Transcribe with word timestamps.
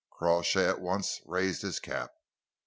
Crawshay 0.09 0.67
at 0.67 0.81
once 0.81 1.21
raised 1.25 1.61
his 1.61 1.79
cap. 1.79 2.15